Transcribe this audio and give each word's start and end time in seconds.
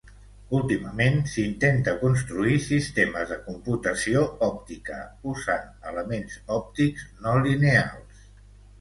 Últimament 0.59 1.19
s'intenta 1.33 1.93
construir 1.99 2.57
sistemes 2.69 3.31
de 3.35 3.39
computació 3.51 4.25
òptica, 4.51 5.01
usant 5.37 5.71
elements 5.95 6.43
òptics 6.61 7.09
no 7.25 7.41
lineals. 7.49 8.31